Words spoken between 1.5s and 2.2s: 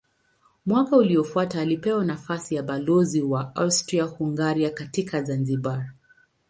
alipewa